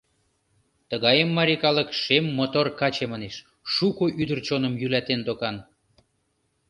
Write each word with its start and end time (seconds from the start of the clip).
Тыгайым 0.89 1.29
марий 1.37 1.59
калык 1.63 1.89
шем 2.01 2.25
мотор 2.37 2.67
каче 2.79 3.05
манеш, 3.13 3.35
шуко 3.73 4.05
ӱдыр 4.21 4.39
чоным 4.47 4.73
йӱлатен 4.81 5.19
докан. 5.27 5.55